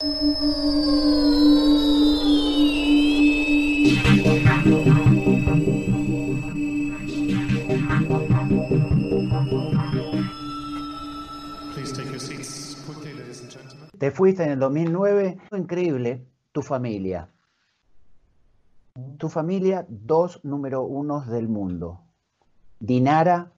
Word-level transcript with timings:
Te 0.00 0.08
fuiste 14.10 14.42
en 14.42 14.52
el 14.52 14.58
2009, 14.58 15.38
increíble, 15.54 16.24
tu 16.52 16.62
familia. 16.62 17.28
Tu 19.18 19.28
familia, 19.28 19.84
dos 19.90 20.40
número 20.42 20.82
unos 20.82 21.26
del 21.26 21.46
mundo. 21.46 22.00
Dinara, 22.78 23.52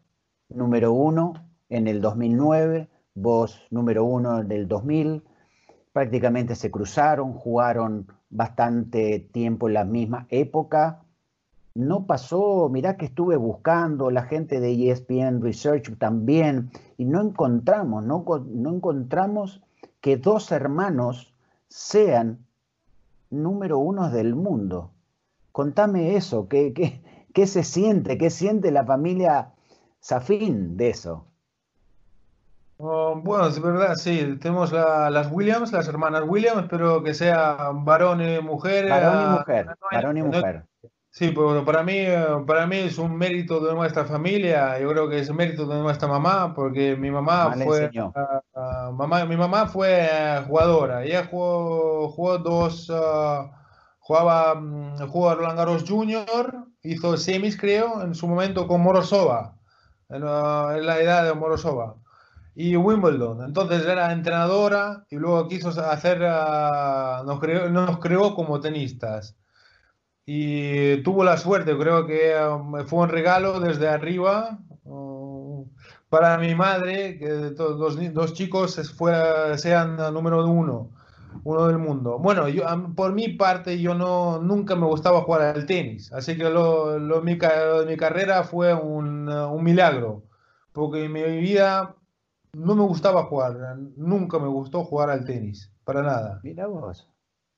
número 0.49 0.93
uno 0.93 1.35
en 1.69 1.87
el 1.87 2.01
2009, 2.01 2.89
vos 3.15 3.65
número 3.71 4.05
uno 4.05 4.41
en 4.41 4.51
el 4.51 4.67
2000. 4.67 5.23
Prácticamente 5.93 6.55
se 6.55 6.71
cruzaron, 6.71 7.35
jugaron 7.35 8.07
bastante 8.31 9.21
tiempo 9.21 9.69
en 9.69 9.75
la 9.75 9.85
misma 9.85 10.27
época. 10.31 11.03
No 11.75 12.07
pasó, 12.07 12.69
mirá 12.71 12.97
que 12.97 13.07
estuve 13.07 13.37
buscando, 13.37 14.11
la 14.11 14.23
gente 14.23 14.61
de 14.61 14.91
ESPN 14.91 15.41
Research 15.41 15.97
también, 15.99 16.71
y 16.99 17.05
no 17.05 17.21
encontramos, 17.21 18.05
no, 18.05 18.25
encontramos 18.71 19.63
que 20.01 20.17
dos 20.17 20.53
hermanos 20.53 21.35
sean 21.69 22.39
número 23.31 23.79
uno 23.79 24.11
del 24.11 24.35
mundo. 24.35 24.91
Contame 25.51 26.17
eso, 26.17 26.49
¿qué, 26.49 27.01
qué, 27.33 27.47
se 27.47 27.65
siente? 27.65 28.19
¿Qué 28.19 28.31
siente 28.31 28.71
la 28.71 28.85
familia 28.85 29.53
Safin 30.01 30.77
de 30.77 30.91
eso? 30.91 31.27
Oh, 32.85 33.15
bueno, 33.15 33.47
es 33.47 33.63
verdad, 33.63 33.95
sí. 33.95 34.37
Tenemos 34.41 34.73
las 34.73 35.31
Williams, 35.31 35.71
las 35.71 35.87
hermanas 35.87 36.25
Williams, 36.27 36.65
espero 36.65 37.01
que 37.05 37.15
sea 37.15 37.71
varón 37.73 38.21
y 38.21 38.41
mujer. 38.41 38.89
Varón 38.91 39.23
y 39.23 39.39
mujer, 39.39 39.67
varón 39.93 40.17
y 40.17 40.23
mujer. 40.23 40.65
Sí, 41.11 41.31
pero 41.33 41.65
para 41.65 41.85
mí, 41.85 42.07
para 42.45 42.67
mí 42.67 42.79
es 42.79 42.99
un 42.99 43.15
mérito 43.17 43.61
de 43.61 43.73
nuestra 43.75 44.05
familia, 44.05 44.81
yo 44.81 44.89
creo 44.89 45.09
que 45.09 45.21
es 45.21 45.29
un 45.29 45.37
mérito 45.37 45.65
de 45.67 45.79
nuestra 45.79 46.09
mamá, 46.09 46.55
porque 46.55 46.97
mi 46.97 47.11
mamá 47.11 47.53
fue, 47.53 47.91
mamá, 48.93 49.27
mi 49.27 49.37
mamá 49.37 49.67
fue 49.67 50.09
jugadora, 50.49 51.05
ella 51.05 51.27
jugó, 51.31 52.09
jugó 52.09 52.39
dos, 52.39 52.89
uh, 52.89 53.49
jugaba, 54.01 54.55
mm, 54.55 55.07
jugó 55.09 55.35
Roland 55.35 55.59
Garros 55.59 55.85
Junior, 55.87 56.67
hizo 56.83 57.17
semis 57.19 57.59
creo, 57.59 58.03
en 58.03 58.15
su 58.15 58.27
momento 58.27 58.67
con 58.67 58.81
Morosova, 58.81 59.59
en, 60.09 60.25
uh, 60.25 60.81
la 60.81 60.99
edad 60.99 61.25
de 61.25 61.35
Morosova, 61.35 61.95
y 62.55 62.77
Wimbledon, 62.77 63.45
entonces 63.45 63.87
era 63.87 64.13
entrenadora 64.13 65.07
y 65.11 65.17
luego 65.17 65.49
quiso 65.49 65.69
hacer, 65.69 66.21
uh, 66.21 67.25
nos, 67.25 67.41
creó, 67.41 67.71
nos 67.71 67.99
creó 67.99 68.35
como 68.35 68.61
tenistas 68.61 69.37
y 70.27 70.99
tuvo 71.03 71.25
la 71.25 71.39
suerte, 71.39 71.77
creo 71.77 72.07
que 72.07 72.35
um, 72.37 72.85
fue 72.87 73.01
un 73.05 73.09
regalo 73.09 73.59
desde 73.59 73.89
arriba 73.89 74.59
um, 74.85 75.67
para 76.11 76.37
mi 76.37 76.55
madre, 76.55 77.19
que 77.19 77.55
los 77.57 78.13
dos 78.13 78.35
chicos 78.35 78.79
sean 79.57 79.97
número 80.13 80.47
uno, 80.47 80.91
uno 81.45 81.67
del 81.67 81.79
mundo. 81.79 82.19
Bueno, 82.19 82.49
yo, 82.49 82.65
por 82.95 83.15
mi 83.15 83.29
parte, 83.29 83.81
yo 83.81 83.95
no, 83.95 84.39
nunca 84.41 84.77
me 84.77 84.87
gustaba 84.87 85.23
jugar 85.23 85.41
al 85.41 85.65
tenis, 85.65 86.13
así 86.13 86.37
que 86.37 86.51
lo, 86.51 86.99
lo, 86.99 87.23
mi, 87.23 87.37
de 87.37 87.87
mi 87.87 87.97
carrera 87.97 88.45
fue 88.45 88.75
un, 88.75 89.27
un 89.29 89.65
milagro, 89.65 90.23
porque 90.73 91.09
mi 91.09 91.23
vida 91.39 91.97
no 92.55 92.75
me 92.75 92.83
gustaba 92.83 93.25
jugar, 93.25 93.77
nunca 93.97 94.39
me 94.39 94.49
gustó 94.49 94.85
jugar 94.85 95.11
al 95.11 95.25
tenis, 95.25 95.71
para 95.85 96.03
nada. 96.03 96.41
Mira 96.43 96.67
vos. 96.67 97.09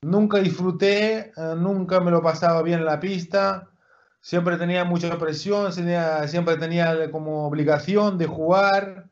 Nunca 0.01 0.39
disfruté, 0.39 1.31
eh, 1.35 1.55
nunca 1.57 1.99
me 1.99 2.11
lo 2.11 2.21
pasaba 2.21 2.61
bien 2.61 2.79
en 2.79 2.85
la 2.85 2.99
pista, 2.99 3.69
siempre 4.21 4.57
tenía 4.57 4.85
mucha 4.85 5.17
presión, 5.17 5.73
siempre 5.73 6.57
tenía 6.57 7.11
como 7.11 7.47
obligación 7.47 8.17
de 8.17 8.27
jugar, 8.27 9.09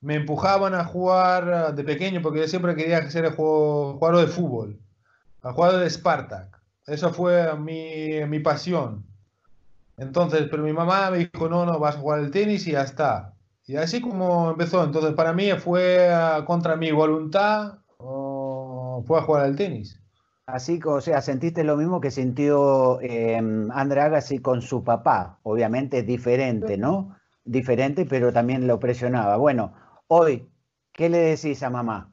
me 0.00 0.16
empujaban 0.16 0.74
a 0.74 0.84
jugar 0.84 1.70
eh, 1.70 1.72
de 1.72 1.84
pequeño 1.84 2.20
porque 2.22 2.40
yo 2.40 2.48
siempre 2.48 2.74
quería 2.74 3.10
ser 3.10 3.34
jugador 3.34 4.18
de 4.18 4.26
fútbol, 4.26 4.78
jugador 5.42 5.80
de 5.80 5.90
Spartak. 5.90 6.60
Esa 6.86 7.10
fue 7.10 7.56
mi, 7.56 8.24
mi 8.26 8.40
pasión. 8.40 9.06
Entonces, 9.96 10.48
pero 10.50 10.64
mi 10.64 10.72
mamá 10.72 11.10
me 11.10 11.18
dijo, 11.18 11.48
no, 11.48 11.64
no, 11.64 11.78
vas 11.78 11.96
a 11.96 12.00
jugar 12.00 12.20
el 12.20 12.30
tenis 12.32 12.66
y 12.66 12.72
ya 12.72 12.82
está. 12.82 13.31
Y 13.66 13.76
así 13.76 14.00
como 14.00 14.50
empezó. 14.50 14.82
Entonces, 14.84 15.14
para 15.14 15.32
mí 15.32 15.50
fue 15.52 16.08
eh, 16.08 16.44
contra 16.46 16.76
mi 16.76 16.90
voluntad, 16.90 17.78
fue 17.98 19.18
a 19.18 19.22
jugar 19.22 19.44
al 19.44 19.56
tenis. 19.56 19.98
Así 20.46 20.80
que, 20.80 20.88
o 20.88 21.00
sea, 21.00 21.22
sentiste 21.22 21.64
lo 21.64 21.76
mismo 21.76 22.00
que 22.00 22.10
sintió 22.10 23.00
eh, 23.00 23.40
André 23.72 24.00
Agassi 24.00 24.38
con 24.38 24.60
su 24.60 24.82
papá. 24.82 25.38
Obviamente 25.44 26.02
diferente, 26.02 26.76
¿no? 26.76 27.16
Diferente, 27.44 28.06
pero 28.06 28.32
también 28.32 28.66
lo 28.66 28.78
presionaba. 28.78 29.36
Bueno, 29.36 29.72
hoy, 30.08 30.48
¿qué 30.92 31.08
le 31.08 31.18
decís 31.18 31.62
a 31.62 31.70
mamá? 31.70 32.12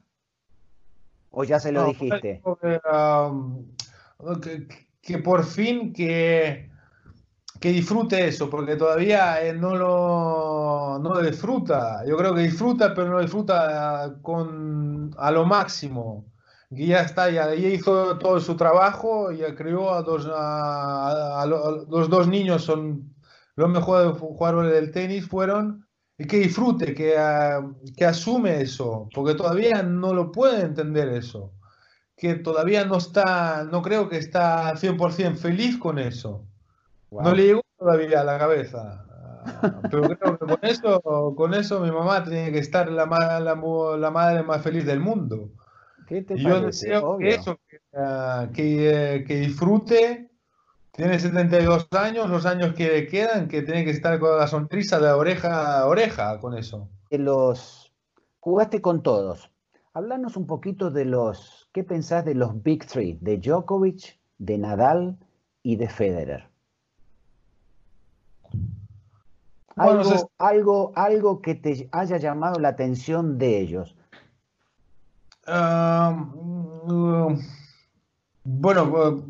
¿O 1.30 1.44
ya 1.44 1.60
se 1.60 1.72
lo 1.72 1.84
dijiste? 1.86 2.42
Um, 2.44 3.66
que, 5.02 5.18
por 5.18 5.44
fin 5.44 5.92
que, 5.92 6.70
que 7.60 7.70
disfrute 7.72 8.26
eso, 8.26 8.48
porque 8.50 8.76
todavía 8.76 9.38
no 9.54 9.76
lo, 9.76 10.98
no 11.02 11.14
lo 11.14 11.22
disfruta. 11.22 12.04
Yo 12.06 12.16
creo 12.16 12.34
que 12.34 12.42
disfruta, 12.42 12.94
pero 12.94 13.10
no 13.10 13.20
disfruta 13.20 14.16
con, 14.22 15.10
a 15.18 15.30
lo 15.30 15.44
máximo 15.44 16.30
y 16.70 16.86
ya 16.88 17.00
está, 17.02 17.30
ya, 17.30 17.52
hizo 17.54 18.18
todo 18.18 18.38
su 18.40 18.56
trabajo, 18.56 19.32
ya 19.32 19.54
crió 19.56 19.92
a 19.92 20.02
dos, 20.02 20.28
a, 20.32 21.44
los 21.46 22.08
dos 22.08 22.28
niños, 22.28 22.64
son 22.64 23.12
los 23.56 23.68
mejores 23.68 24.16
jugadores 24.18 24.72
del 24.72 24.92
tenis, 24.92 25.26
fueron, 25.26 25.86
y 26.16 26.26
que 26.26 26.38
disfrute, 26.38 26.94
que, 26.94 27.16
que 27.96 28.04
asume 28.04 28.60
eso, 28.62 29.08
porque 29.14 29.34
todavía 29.34 29.82
no 29.82 30.14
lo 30.14 30.30
puede 30.30 30.62
entender 30.62 31.08
eso, 31.08 31.52
que 32.16 32.36
todavía 32.36 32.84
no 32.84 32.98
está, 32.98 33.64
no 33.64 33.82
creo 33.82 34.08
que 34.08 34.18
está 34.18 34.72
100% 34.76 35.36
feliz 35.36 35.76
con 35.78 35.98
eso. 35.98 36.46
No 37.10 37.34
le 37.34 37.44
llegó 37.44 37.62
todavía 37.78 38.20
a 38.20 38.24
la 38.24 38.38
cabeza. 38.38 39.04
Pero 39.90 40.02
creo 40.02 40.38
que 40.38 40.46
con 40.46 40.58
eso, 40.62 41.34
con 41.36 41.54
eso 41.54 41.80
mi 41.80 41.90
mamá 41.90 42.22
tiene 42.24 42.52
que 42.52 42.58
estar 42.58 42.90
la, 42.90 43.06
la, 43.06 43.96
la 43.96 44.10
madre 44.10 44.42
más 44.42 44.62
feliz 44.62 44.84
del 44.84 45.00
mundo. 45.00 45.50
¿Qué 46.06 46.22
te 46.22 46.36
yo 46.36 46.60
deseo 46.60 47.18
que 47.18 47.28
eso, 47.28 47.58
ah, 47.94 48.48
que, 48.52 49.24
que, 49.26 49.36
disfrute. 49.36 50.28
Tiene 50.90 51.18
72 51.20 51.86
años, 51.92 52.28
los 52.28 52.46
años 52.46 52.74
que 52.74 52.88
le 52.88 53.06
quedan, 53.06 53.46
que 53.46 53.62
tiene 53.62 53.84
que 53.84 53.92
estar 53.92 54.18
con 54.18 54.36
la 54.36 54.48
sonrisa 54.48 54.98
de 54.98 55.12
oreja 55.12 55.78
a 55.78 55.86
oreja 55.86 56.40
con 56.40 56.58
eso. 56.58 56.88
Los 57.10 57.92
jugaste 58.40 58.82
con 58.82 59.04
todos. 59.04 59.52
Hablanos 59.94 60.36
un 60.36 60.48
poquito 60.48 60.90
de 60.90 61.04
los, 61.04 61.68
¿qué 61.72 61.84
pensás 61.84 62.24
de 62.24 62.34
los 62.34 62.60
Big 62.60 62.86
Three? 62.86 63.18
De 63.20 63.38
Djokovic, 63.38 64.18
de 64.38 64.58
Nadal 64.58 65.16
y 65.62 65.76
de 65.76 65.88
Federer. 65.88 66.49
Algo, 69.80 70.30
algo, 70.38 70.92
algo 70.94 71.40
que 71.40 71.54
te 71.54 71.88
haya 71.92 72.18
llamado 72.18 72.60
la 72.60 72.68
atención 72.68 73.38
de 73.38 73.60
ellos. 73.60 73.96
Mm, 75.46 77.34
bueno, 78.44 79.24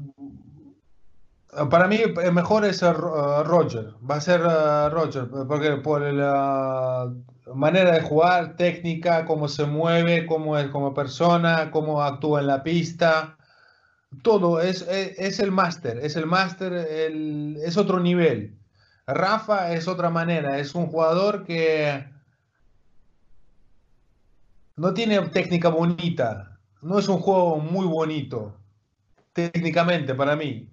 eh, 1.52 1.66
para 1.70 1.86
mí 1.86 1.96
el 1.96 2.32
mejor 2.32 2.64
es 2.64 2.82
eh, 2.82 2.92
Roger. 2.92 3.94
Va 4.08 4.16
a 4.16 4.20
ser 4.20 4.40
eh, 4.40 4.88
Roger, 4.90 5.28
porque 5.48 5.76
por 5.76 6.02
la 6.02 7.12
manera 7.54 7.92
de 7.92 8.02
jugar, 8.02 8.56
técnica, 8.56 9.24
cómo 9.26 9.46
se 9.46 9.66
mueve, 9.66 10.26
cómo 10.26 10.58
es 10.58 10.68
como 10.68 10.94
persona, 10.94 11.70
cómo 11.70 12.02
actúa 12.02 12.40
en 12.40 12.48
la 12.48 12.62
pista. 12.64 13.36
Todo 14.22 14.60
es, 14.60 14.82
es, 14.88 15.38
el 15.38 15.52
máster, 15.52 15.98
es 15.98 16.16
el 16.16 16.26
máster, 16.26 16.72
es 16.72 17.76
otro 17.76 18.00
nivel. 18.00 18.59
Rafa 19.14 19.72
es 19.72 19.88
otra 19.88 20.10
manera, 20.10 20.58
es 20.58 20.74
un 20.74 20.86
jugador 20.86 21.44
que 21.44 22.04
no 24.76 24.94
tiene 24.94 25.20
técnica 25.28 25.68
bonita, 25.68 26.58
no 26.82 26.98
es 26.98 27.08
un 27.08 27.18
juego 27.18 27.58
muy 27.58 27.86
bonito, 27.86 28.54
técnicamente 29.32 30.14
para 30.14 30.36
mí, 30.36 30.70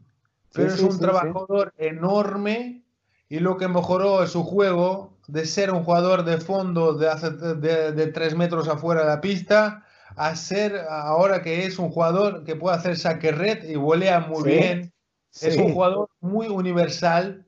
pero 0.54 0.74
es 0.74 0.82
un 0.82 1.00
trabajador 1.00 1.74
enorme 1.78 2.84
y 3.30 3.40
lo 3.40 3.58
que 3.58 3.68
mejoró 3.68 4.24
es 4.24 4.32
su 4.32 4.44
juego 4.44 5.18
de 5.28 5.46
ser 5.46 5.72
un 5.72 5.84
jugador 5.84 6.24
de 6.24 6.38
fondo 6.38 6.94
de, 6.94 7.10
de, 7.56 7.92
de 7.92 8.08
tres 8.08 8.36
metros 8.36 8.68
afuera 8.68 9.02
de 9.02 9.08
la 9.08 9.22
pista 9.22 9.84
a 10.16 10.36
ser 10.36 10.86
ahora 10.90 11.42
que 11.42 11.66
es 11.66 11.78
un 11.78 11.90
jugador 11.90 12.44
que 12.44 12.56
puede 12.56 12.76
hacer 12.76 12.98
saque 12.98 13.32
red 13.32 13.64
y 13.70 13.76
volea 13.76 14.20
muy 14.20 14.44
bien. 14.44 14.94
Es 15.40 15.56
un 15.58 15.74
jugador 15.74 16.10
muy 16.20 16.48
universal, 16.48 17.46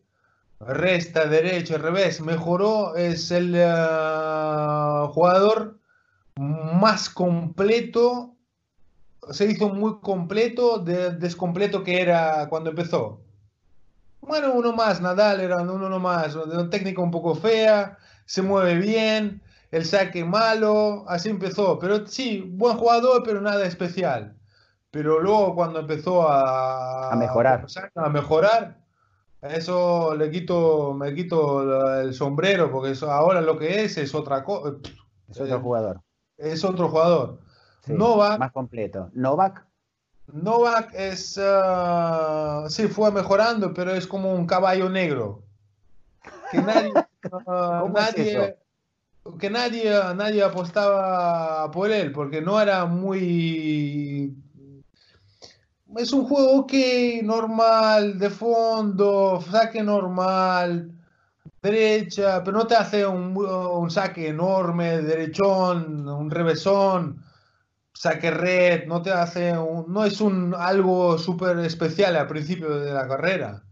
resta, 0.59 1.25
derecho, 1.25 1.77
revés, 1.77 2.21
mejoró, 2.21 2.95
es 2.95 3.31
el 3.31 3.55
uh, 3.55 5.07
jugador 5.07 5.79
más 6.35 7.09
completo 7.09 8.35
se 9.31 9.45
hizo 9.45 9.69
muy 9.69 9.99
completo 9.99 10.79
de 10.79 11.11
descompleto 11.11 11.83
que 11.83 12.01
era 12.01 12.47
cuando 12.49 12.69
empezó. 12.71 13.21
Bueno, 14.21 14.53
uno 14.53 14.73
más, 14.73 15.01
Nadal 15.01 15.39
era 15.39 15.57
uno 15.61 15.99
más, 15.99 16.33
de 16.33 16.41
una 16.41 16.69
técnica 16.69 17.01
un 17.01 17.11
poco 17.11 17.35
fea, 17.35 17.97
se 18.25 18.41
mueve 18.41 18.75
bien, 18.75 19.41
el 19.71 19.85
saque 19.85 20.23
malo, 20.25 21.05
así 21.07 21.29
empezó. 21.29 21.79
Pero 21.79 22.05
sí, 22.05 22.41
buen 22.41 22.77
jugador, 22.77 23.23
pero 23.23 23.41
nada 23.41 23.65
especial. 23.65 24.35
Pero 24.91 25.19
luego 25.19 25.55
cuando 25.55 25.79
empezó 25.79 26.27
a, 26.27 27.11
a 27.11 27.15
mejorar, 27.15 27.65
a 27.95 28.09
mejorar, 28.09 28.77
eso 29.41 30.15
le 30.15 30.29
quito, 30.29 30.93
me 30.93 31.13
quito 31.13 32.01
el 32.01 32.13
sombrero, 32.13 32.71
porque 32.71 32.91
eso 32.91 33.11
ahora 33.11 33.41
lo 33.41 33.57
que 33.57 33.83
es 33.83 33.97
es 33.97 34.13
otra 34.13 34.43
cosa. 34.43 34.77
Es 35.29 35.39
otro 35.39 35.59
jugador. 35.61 36.01
Es 36.37 36.63
otro 36.63 36.89
jugador. 36.89 37.39
Novak. 37.87 38.39
Más 38.39 38.51
completo. 38.51 39.09
Novak. 39.13 39.65
Novak 40.31 40.93
es. 40.93 41.37
Uh, 41.37 42.69
sí, 42.69 42.87
fue 42.87 43.11
mejorando, 43.11 43.73
pero 43.73 43.91
es 43.93 44.05
como 44.07 44.33
un 44.33 44.45
caballo 44.45 44.89
negro. 44.89 45.43
Que 46.51 46.57
nadie. 46.61 46.93
Uh, 47.23 47.89
nadie 47.89 48.57
que 49.37 49.49
nadie, 49.49 49.91
nadie 50.15 50.43
apostaba 50.43 51.69
por 51.71 51.91
él, 51.91 52.11
porque 52.11 52.41
no 52.41 52.59
era 52.59 52.85
muy 52.85 54.35
es 55.97 56.13
un 56.13 56.25
juego 56.25 56.67
que 56.67 57.21
normal, 57.23 58.19
de 58.19 58.29
fondo, 58.29 59.41
saque 59.41 59.81
normal, 59.81 60.91
derecha, 61.61 62.43
pero 62.43 62.57
no 62.57 62.67
te 62.67 62.75
hace 62.75 63.05
un, 63.05 63.89
saque 63.89 64.29
enorme, 64.29 65.01
derechón, 65.01 66.07
un 66.07 66.29
revesón, 66.29 67.23
saque 67.93 68.31
red, 68.31 68.87
no 68.87 69.01
te 69.01 69.11
hace 69.11 69.53
no 69.53 70.05
es 70.05 70.21
un 70.21 70.55
algo 70.55 71.17
súper 71.17 71.59
especial 71.59 72.15
al 72.15 72.27
principio 72.27 72.79
de 72.79 72.93
la 72.93 73.07
carrera. 73.07 73.63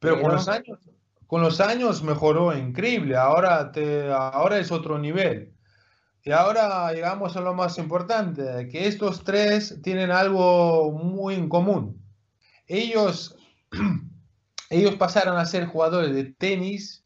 Pero, 0.00 0.20
con 0.20 0.32
los 0.32 0.48
años, 0.48 0.78
con 1.26 1.42
los 1.42 1.60
años 1.60 2.02
mejoró 2.02 2.56
increíble, 2.56 3.16
ahora 3.16 3.70
te, 3.70 4.10
ahora 4.12 4.58
es 4.58 4.72
otro 4.72 4.98
nivel. 4.98 5.52
Y 6.24 6.32
ahora 6.32 6.92
llegamos 6.92 7.36
a 7.36 7.40
lo 7.40 7.54
más 7.54 7.78
importante, 7.78 8.68
que 8.68 8.86
estos 8.86 9.24
tres 9.24 9.80
tienen 9.82 10.10
algo 10.10 10.92
muy 10.92 11.34
en 11.34 11.48
común. 11.48 12.02
Ellos, 12.66 13.36
ellos 14.70 14.94
pasaron 14.96 15.38
a 15.38 15.46
ser 15.46 15.66
jugadores 15.66 16.14
de 16.14 16.24
tenis 16.24 17.04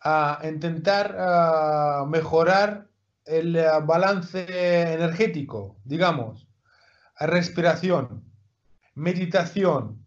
a 0.00 0.40
intentar 0.44 1.16
mejorar 2.08 2.86
el 3.24 3.58
balance 3.84 4.92
energético, 4.92 5.76
digamos, 5.84 6.46
respiración, 7.18 8.22
meditación. 8.94 10.04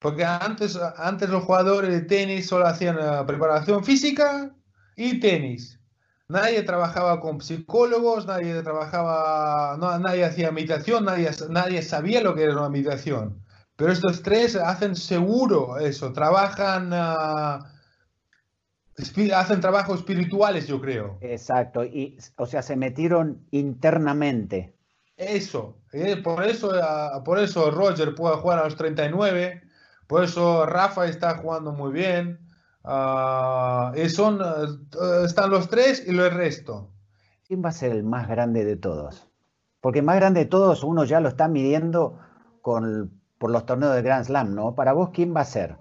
Porque 0.00 0.24
antes, 0.24 0.78
antes 0.96 1.28
los 1.28 1.44
jugadores 1.44 1.90
de 1.90 2.00
tenis 2.02 2.48
solo 2.48 2.66
hacían 2.66 2.96
eh, 3.00 3.24
preparación 3.26 3.84
física 3.84 4.54
y 4.96 5.20
tenis 5.20 5.78
Nadie 6.30 6.62
trabajaba 6.62 7.20
con 7.20 7.40
psicólogos, 7.40 8.26
nadie 8.26 8.62
trabajaba, 8.62 9.78
no, 9.78 9.98
nadie 9.98 10.26
hacía 10.26 10.52
meditación, 10.52 11.06
nadie, 11.06 11.30
nadie 11.48 11.80
sabía 11.80 12.22
lo 12.22 12.34
que 12.34 12.42
era 12.42 12.52
una 12.52 12.68
meditación. 12.68 13.42
Pero 13.76 13.92
estos 13.92 14.22
tres 14.22 14.54
hacen 14.54 14.94
seguro 14.94 15.78
eso, 15.78 16.12
trabajan, 16.12 16.92
uh, 16.92 17.64
hacen 19.34 19.60
trabajos 19.62 20.00
espirituales, 20.00 20.66
yo 20.66 20.78
creo. 20.82 21.16
Exacto, 21.22 21.82
y 21.82 22.18
o 22.36 22.44
sea, 22.44 22.60
se 22.60 22.76
metieron 22.76 23.46
internamente. 23.50 24.74
Eso, 25.16 25.78
eh, 25.92 26.18
por 26.18 26.44
eso, 26.44 26.72
uh, 26.72 27.24
por 27.24 27.38
eso 27.38 27.70
Roger 27.70 28.14
puede 28.14 28.36
jugar 28.36 28.58
a 28.58 28.64
los 28.64 28.76
39, 28.76 29.62
por 30.06 30.24
eso 30.24 30.66
Rafa 30.66 31.06
está 31.06 31.38
jugando 31.38 31.72
muy 31.72 31.90
bien. 31.90 32.47
Uh, 32.88 34.08
son, 34.08 34.40
eh, 34.40 35.24
están 35.26 35.50
los 35.50 35.68
tres 35.68 36.02
y 36.06 36.10
el 36.10 36.30
resto. 36.30 36.88
¿Quién 37.46 37.62
va 37.62 37.68
a 37.68 37.72
ser 37.72 37.92
el 37.92 38.02
más 38.02 38.26
grande 38.28 38.64
de 38.64 38.76
todos? 38.76 39.28
Porque 39.82 40.00
más 40.00 40.16
grande 40.16 40.40
de 40.40 40.46
todos 40.46 40.82
uno 40.84 41.04
ya 41.04 41.20
lo 41.20 41.28
está 41.28 41.48
midiendo 41.48 42.18
con, 42.62 43.20
por 43.36 43.50
los 43.50 43.66
torneos 43.66 43.94
de 43.94 44.00
Grand 44.00 44.24
Slam, 44.24 44.54
¿no? 44.54 44.74
Para 44.74 44.94
vos, 44.94 45.10
¿quién 45.12 45.36
va 45.36 45.42
a 45.42 45.44
ser? 45.44 45.76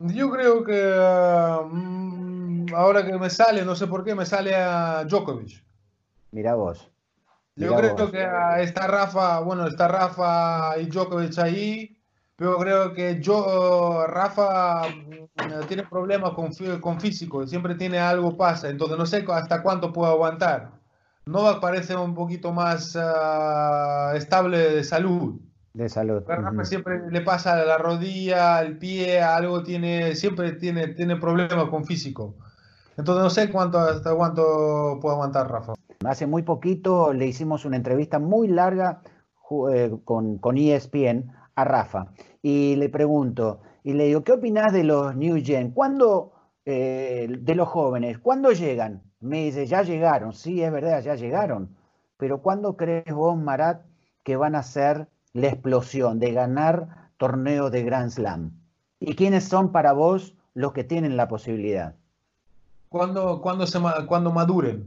Yo 0.00 0.30
creo 0.30 0.64
que 0.64 1.64
mm, 1.72 2.74
ahora 2.74 3.06
que 3.06 3.18
me 3.18 3.30
sale, 3.30 3.64
no 3.64 3.74
sé 3.74 3.86
por 3.86 4.04
qué, 4.04 4.14
me 4.14 4.26
sale 4.26 4.54
a 4.54 5.04
Djokovic. 5.04 5.64
Mira 6.32 6.54
vos. 6.56 6.90
Yo 7.56 7.74
creo 7.74 8.10
que 8.10 8.28
está 8.58 8.86
Rafa, 8.86 9.40
bueno, 9.40 9.66
está 9.66 9.88
Rafa 9.88 10.78
y 10.78 10.86
Djokovic 10.90 11.38
ahí 11.38 11.98
pero 12.38 12.56
creo 12.56 12.94
que 12.94 13.20
yo, 13.20 14.06
Rafa, 14.06 14.82
tiene 15.68 15.84
problemas 15.84 16.32
con, 16.32 16.50
con 16.80 17.00
físico, 17.00 17.46
siempre 17.46 17.74
tiene 17.74 17.98
algo 17.98 18.36
pasa, 18.36 18.68
entonces 18.68 18.98
no 18.98 19.06
sé 19.06 19.24
hasta 19.28 19.62
cuánto 19.62 19.92
puedo 19.92 20.10
aguantar. 20.10 20.72
Novak 21.26 21.60
parece 21.60 21.94
un 21.94 22.14
poquito 22.14 22.52
más 22.52 22.96
ah, 22.96 24.12
estable 24.16 24.58
de 24.58 24.84
salud. 24.84 25.40
De 25.74 25.88
salud. 25.88 26.22
Rafa 26.26 26.64
siempre 26.64 27.00
le 27.10 27.20
pasa 27.20 27.64
la 27.64 27.76
rodilla, 27.76 28.60
el 28.62 28.78
pie, 28.78 29.20
algo 29.20 29.62
tiene, 29.62 30.14
siempre 30.14 30.52
tiene, 30.52 30.88
tiene 30.88 31.16
problemas 31.16 31.68
con 31.68 31.84
físico. 31.84 32.34
Entonces 32.96 33.22
no 33.22 33.30
sé 33.30 33.50
cuánto, 33.50 33.78
hasta 33.78 34.14
cuánto 34.14 34.98
puedo 35.00 35.14
aguantar 35.14 35.50
Rafa. 35.50 35.74
Hace 36.04 36.26
muy 36.26 36.42
poquito 36.42 37.12
le 37.12 37.26
hicimos 37.26 37.64
una 37.64 37.76
entrevista 37.76 38.18
muy 38.18 38.48
larga 38.48 39.02
eh, 39.70 39.92
con, 40.04 40.38
con 40.38 40.56
ESPN 40.56 41.30
a 41.54 41.64
Rafa 41.64 42.06
y 42.42 42.76
le 42.76 42.88
pregunto, 42.88 43.60
y 43.88 43.94
le 43.94 44.04
digo, 44.04 44.22
¿qué 44.22 44.32
opinas 44.32 44.70
de 44.70 44.84
los 44.84 45.16
New 45.16 45.42
Gen? 45.42 45.70
¿Cuándo, 45.70 46.34
eh, 46.66 47.26
de 47.40 47.54
los 47.54 47.68
jóvenes, 47.68 48.18
cuándo 48.18 48.52
llegan? 48.52 49.02
Me 49.18 49.44
dice, 49.44 49.64
ya 49.64 49.80
llegaron, 49.80 50.34
sí, 50.34 50.62
es 50.62 50.70
verdad, 50.70 51.00
ya 51.00 51.14
llegaron, 51.14 51.74
pero 52.18 52.42
¿cuándo 52.42 52.76
crees 52.76 53.10
vos, 53.10 53.34
Marat, 53.38 53.80
que 54.24 54.36
van 54.36 54.56
a 54.56 54.62
ser 54.62 55.08
la 55.32 55.46
explosión 55.46 56.18
de 56.18 56.34
ganar 56.34 57.08
torneos 57.16 57.72
de 57.72 57.82
Grand 57.82 58.10
Slam? 58.10 58.50
¿Y 59.00 59.14
quiénes 59.14 59.44
son 59.44 59.72
para 59.72 59.94
vos 59.94 60.36
los 60.52 60.74
que 60.74 60.84
tienen 60.84 61.16
la 61.16 61.26
posibilidad? 61.26 61.94
Cuando, 62.90 63.40
cuando, 63.40 63.66
se, 63.66 63.80
cuando 64.06 64.30
maduren 64.30 64.86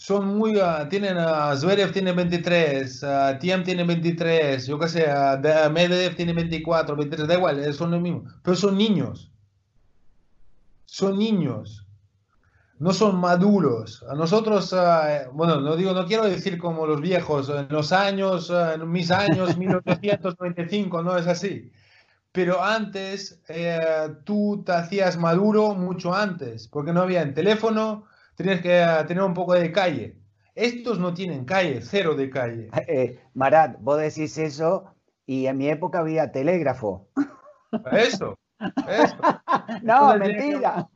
son 0.00 0.38
muy, 0.38 0.56
uh, 0.56 0.88
tienen, 0.88 1.18
uh, 1.18 1.54
Zverev 1.54 1.92
tiene 1.92 2.12
23, 2.12 3.02
uh, 3.02 3.38
Tiem 3.38 3.62
tiene 3.62 3.84
23, 3.84 4.66
yo 4.66 4.78
qué 4.78 4.88
sé, 4.88 5.04
uh, 5.04 5.70
Medvedev 5.70 6.16
tiene 6.16 6.32
24, 6.32 6.96
23, 6.96 7.28
da 7.28 7.34
igual, 7.34 7.58
eh, 7.60 7.70
son 7.74 7.90
los 7.90 8.00
mismos, 8.00 8.32
pero 8.42 8.56
son 8.56 8.78
niños, 8.78 9.30
son 10.86 11.18
niños, 11.18 11.86
no 12.78 12.94
son 12.94 13.20
maduros. 13.20 14.02
A 14.08 14.14
nosotros, 14.14 14.74
bueno, 15.34 15.60
no 15.60 15.76
digo, 15.76 15.92
no 15.92 16.06
quiero 16.06 16.24
decir 16.24 16.56
como 16.56 16.86
los 16.86 17.02
viejos, 17.02 17.50
en 17.50 17.68
los 17.68 17.92
años, 17.92 18.50
en 18.50 18.90
mis 18.90 19.10
años, 19.10 19.58
1895, 19.58 21.02
no 21.02 21.18
es 21.18 21.26
así. 21.26 21.70
Pero 22.32 22.64
antes, 22.64 23.38
eh, 23.48 23.78
tú 24.24 24.62
te 24.64 24.72
hacías 24.72 25.18
maduro 25.18 25.74
mucho 25.74 26.14
antes, 26.14 26.68
porque 26.68 26.94
no 26.94 27.02
había 27.02 27.20
el 27.20 27.34
teléfono, 27.34 28.06
tienes 28.42 28.60
que 28.62 28.80
eh, 28.80 29.04
tener 29.06 29.22
un 29.22 29.34
poco 29.34 29.54
de 29.54 29.70
calle. 29.70 30.16
Estos 30.54 30.98
no 30.98 31.14
tienen 31.14 31.44
calle, 31.44 31.80
cero 31.82 32.14
de 32.14 32.30
calle. 32.30 32.70
Eh, 32.88 33.20
Marat, 33.34 33.76
vos 33.80 33.98
decís 33.98 34.36
eso 34.38 34.94
y 35.26 35.46
en 35.46 35.58
mi 35.58 35.68
época 35.68 36.00
había 36.00 36.32
telégrafo. 36.32 37.08
Eso, 37.92 38.36
eso. 38.88 39.16
no, 39.82 40.16
mentira. 40.16 40.88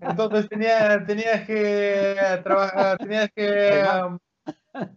entonces 0.00 0.48
tenías, 0.48 1.46
que 1.46 2.16
trabajar, 2.42 2.98
tenías 2.98 3.30
que 3.34 3.84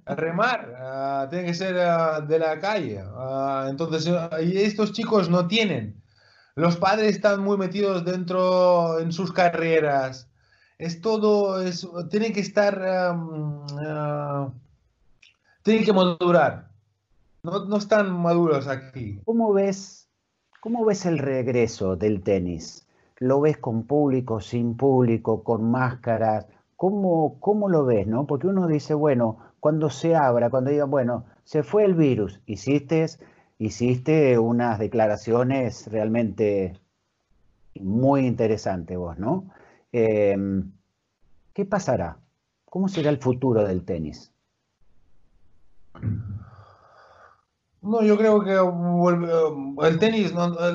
remar, 0.06 1.25
uh, 1.25 1.29
tiene 1.29 1.46
que 1.46 1.53
ser 1.53 1.75
uh, 1.75 2.25
de 2.25 2.39
la 2.39 2.60
calle. 2.60 3.03
Uh, 3.03 3.70
entonces, 3.70 4.12
y 4.41 4.58
estos 4.58 4.91
chicos 4.94 5.29
no 5.29 5.48
tienen. 5.48 6.01
Los 6.56 6.77
padres 6.77 7.15
están 7.15 7.41
muy 7.41 7.58
metidos 7.58 8.03
dentro 8.03 9.00
en 9.00 9.13
sus 9.13 9.32
carreras 9.32 10.28
es 10.79 11.01
todo, 11.01 11.62
es, 11.62 11.88
tienen 12.09 12.33
que 12.33 12.39
estar, 12.39 12.74
tienen 15.62 15.83
que 15.83 15.93
madurar. 15.93 16.69
No, 17.43 17.65
no, 17.65 17.77
están 17.77 18.12
maduros 18.12 18.67
aquí. 18.67 19.21
¿Cómo 19.25 19.53
ves, 19.53 20.09
¿Cómo 20.62 20.86
ves 20.86 21.05
el 21.05 21.19
regreso 21.19 21.95
del 21.98 22.24
tenis? 22.24 22.88
¿Lo 23.17 23.41
ves 23.41 23.57
con 23.57 23.83
público, 23.83 24.39
sin 24.39 24.75
público, 24.75 25.43
con 25.43 25.69
máscaras? 25.69 26.48
¿Cómo, 26.77 27.39
cómo 27.41 27.67
lo 27.67 27.86
ves? 27.86 28.07
¿no? 28.07 28.25
Porque 28.25 28.48
uno 28.48 28.67
dice, 28.67 28.93
bueno, 28.93 29.38
cuando 29.59 29.89
se 29.89 30.15
abra, 30.15 30.50
cuando 30.50 30.71
digan, 30.71 30.89
bueno, 30.89 31.25
se 31.43 31.63
fue 31.63 31.83
el 31.83 31.93
virus, 31.93 32.39
hiciste, 32.45 33.05
hiciste 33.57 34.39
unas 34.39 34.79
declaraciones 34.79 35.88
realmente 35.91 36.79
muy 37.75 38.25
interesantes 38.25 38.98
vos, 38.98 39.17
¿no? 39.19 39.45
Em, 39.91 40.72
¿Qué 41.53 41.65
pasará? 41.65 42.19
¿Cómo 42.65 42.88
será 42.88 43.10
el 43.10 43.17
futuro 43.17 43.65
del 43.65 43.84
tenis? 43.84 44.31
No, 47.81 48.01
yo 48.03 48.17
creo 48.17 48.43
que 48.43 49.88
el 49.88 50.00
tenis, 50.00 50.34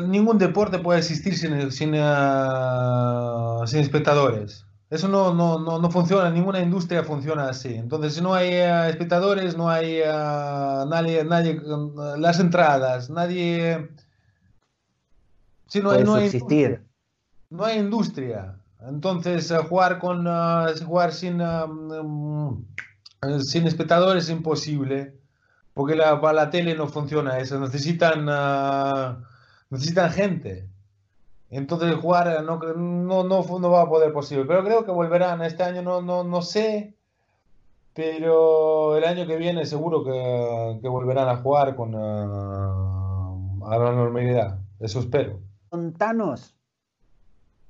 ningún 0.09 0.39
deporte 0.39 0.79
puede 0.79 0.99
existir 1.01 1.37
sin, 1.37 1.71
sin, 1.71 1.95
ah, 1.97 3.63
sin 3.67 3.81
espectadores. 3.81 4.67
Eso 4.91 5.09
no, 5.09 5.35
no, 5.35 5.59
no, 5.59 5.79
no, 5.79 5.91
funciona, 5.91 6.31
ninguna 6.31 6.61
industria 6.61 7.05
funciona 7.05 7.49
así. 7.49 7.75
Entonces, 7.75 8.15
si 8.15 8.21
no 8.21 8.35
hay 8.35 8.53
ah, 8.55 8.89
espectadores, 8.89 9.57
no 9.57 9.69
hay 9.69 10.01
ah, 10.07 10.87
nadie, 10.89 11.25
nadie, 11.25 11.61
las 12.19 12.41
entradas, 12.41 13.11
nadie... 13.11 13.91
Si 15.67 15.81
no, 15.81 15.91
hay, 15.91 16.05
no 16.05 16.15
hay 16.15 16.27
existir. 16.27 16.85
no 17.51 17.65
hay 17.65 17.79
industria. 17.79 18.61
Entonces, 18.89 19.53
jugar, 19.69 19.99
con, 19.99 20.27
jugar 20.87 21.13
sin, 21.13 21.39
mm, 21.39 22.65
sin 23.41 23.67
espectadores 23.67 24.25
es 24.25 24.31
imposible 24.31 25.15
porque 25.75 25.97
la, 25.97 26.21
para 26.21 26.33
la 26.35 26.51
tele 26.51 26.75
no 26.77 26.87
funciona 26.87 27.39
eso, 27.39 27.59
necesitan, 27.59 28.27
necesitan 29.69 30.11
gente. 30.11 30.69
Entonces 31.51 31.95
jugar 31.97 32.43
no, 32.45 32.59
no, 32.59 33.25
no, 33.25 33.59
no, 33.59 33.71
va 33.71 33.83
a 33.83 33.89
poder 33.89 34.13
posible, 34.13 34.45
pero 34.47 34.65
creo 34.65 34.85
que 34.85 34.93
volverán. 34.93 35.43
Este 35.43 35.63
año 35.65 35.83
no, 35.83 36.01
no, 36.01 36.25
no 36.25 36.43
sé, 36.43 36.95
pero 37.93 38.97
el 38.97 39.05
año 39.05 39.27
que 39.27 39.37
viene 39.37 39.67
seguro 39.67 40.05
que, 40.05 40.79
que 40.81 40.89
volverán 40.89 41.29
a 41.29 41.37
jugar 41.37 41.77
con, 41.77 41.95
uh, 41.95 43.67
a 43.67 43.79
la 43.79 43.93
normalidad. 43.93 44.59
Eso 44.79 45.01
espero. 45.01 45.41
Contanos, 45.69 46.57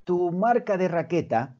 tu 0.05 0.31
marca 0.31 0.77
de 0.77 0.87
raqueta, 0.87 1.57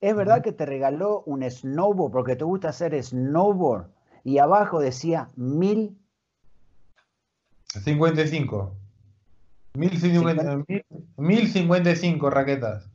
¿es 0.00 0.16
verdad 0.16 0.42
que 0.42 0.52
te 0.52 0.66
regaló 0.66 1.22
un 1.26 1.48
snowboard 1.48 2.12
porque 2.12 2.34
te 2.34 2.44
gusta 2.44 2.70
hacer 2.70 3.00
snowboard? 3.02 3.88
y 4.28 4.38
abajo 4.38 4.80
decía 4.80 5.28
mil. 5.36 5.96
55. 7.68 8.74
1055 9.74 12.30
raquetas. 12.30 12.90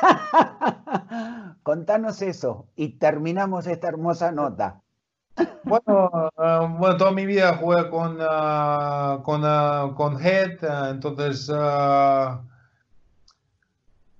Contanos 1.62 2.22
eso 2.22 2.66
y 2.76 2.98
terminamos 2.98 3.66
esta 3.66 3.88
hermosa 3.88 4.32
nota. 4.32 4.80
Bueno, 5.64 6.30
uh, 6.36 6.66
bueno 6.78 6.96
toda 6.96 7.10
mi 7.10 7.26
vida 7.26 7.58
jugué 7.58 7.90
con, 7.90 8.18
uh, 8.20 9.22
con, 9.22 9.44
uh, 9.44 9.94
con 9.94 10.18
Head, 10.18 10.64
entonces 10.90 11.52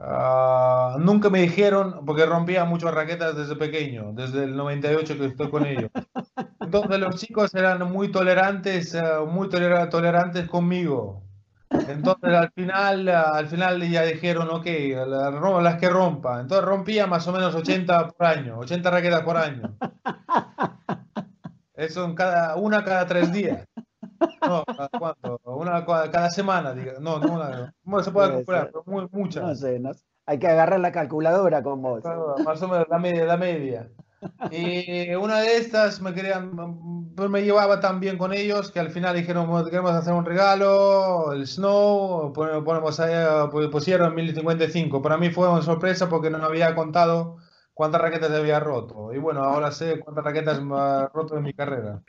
Ah, 0.01 0.97
nunca 1.01 1.29
me 1.29 1.43
dijeron, 1.43 2.05
porque 2.07 2.25
rompía 2.25 2.65
muchas 2.65 2.95
raquetas 2.95 3.37
desde 3.37 3.57
pequeño, 3.57 4.13
desde 4.13 4.45
el 4.45 4.57
98 4.57 5.19
que 5.19 5.27
estoy 5.27 5.51
con 5.51 5.67
ellos. 5.67 5.91
Entonces 6.61 7.01
los 7.01 7.17
chicos 7.17 7.55
eran 7.55 7.91
muy 7.91 8.13
tolerantes, 8.13 8.95
eh, 8.95 9.03
muy 9.29 9.49
tolerantes 9.49 10.49
conmigo. 10.49 11.25
Entonces 11.71 12.33
al 12.33 12.51
final, 12.53 13.09
al 13.09 13.47
final 13.49 13.91
ya 13.91 14.03
dijeron, 14.03 14.49
ok, 14.51 14.67
las 15.07 15.77
que 15.77 15.89
rompa. 15.89 16.41
Entonces 16.41 16.65
rompía 16.65 17.07
más 17.07 17.27
o 17.27 17.33
menos 17.33 17.55
80 17.55 18.09
por 18.09 18.27
año, 18.27 18.59
80 18.59 18.91
raquetas 18.91 19.23
por 19.23 19.37
año. 19.37 19.77
Eso 21.75 22.05
en 22.05 22.15
cada, 22.15 22.57
una 22.57 22.85
cada 22.85 23.07
tres 23.07 23.33
días. 23.33 23.67
No, 24.47 24.65
¿cuánto? 24.99 25.41
Una 25.45 25.85
cada 25.85 26.31
semana, 26.31 26.75
diga. 26.75 26.95
No, 27.01 27.19
no, 27.19 27.35
una, 27.35 28.03
se 28.03 28.11
puede 28.11 28.31
calcular, 28.31 28.71
pero 28.73 28.85
muy, 28.87 29.09
muchas. 29.11 29.43
No 29.43 29.55
sé, 29.55 29.79
no 29.79 29.93
Hay 30.27 30.39
que 30.39 30.49
agarrar 30.49 30.81
la 30.81 30.93
calculadora 30.93 31.63
con 31.63 31.83
vos. 31.83 32.03
Más 32.45 32.63
o 32.63 32.69
menos 32.69 32.87
la 32.89 32.99
media, 32.99 33.25
la 33.25 33.37
media. 33.37 33.91
Y 34.51 35.15
una 35.15 35.41
de 35.41 35.59
estas 35.59 36.01
me 36.01 36.13
querían, 36.13 37.15
pues 37.15 37.31
me 37.31 37.43
llevaba 37.43 37.79
tan 37.81 38.01
bien 38.01 38.19
con 38.19 38.33
ellos 38.33 38.73
que 38.73 38.81
al 38.81 38.91
final 38.91 39.15
dijeron, 39.15 39.65
queremos 39.67 39.93
hacer 39.93 40.13
un 40.13 40.25
regalo, 40.25 41.33
el 41.33 41.47
Snow, 41.47 42.33
ponemos 42.33 42.99
ahí, 42.99 43.15
pues, 43.53 43.69
pusieron 43.69 44.15
1055. 44.15 45.01
Para 45.03 45.19
mí 45.19 45.31
fue 45.31 45.49
una 45.49 45.63
sorpresa 45.63 46.09
porque 46.09 46.31
no 46.31 46.39
me 46.39 46.47
había 46.47 46.75
contado 46.75 47.37
cuántas 47.75 48.01
raquetas 48.01 48.33
había 48.33 48.59
roto. 48.59 49.13
Y 49.13 49.19
bueno, 49.19 49.45
ahora 49.45 49.71
sé 49.71 50.01
cuántas 50.01 50.25
raquetas 50.25 50.61
me 50.61 50.77
ha 50.77 51.09
roto 51.15 51.37
en 51.37 51.45
mi 51.45 51.53
carrera. 51.53 52.03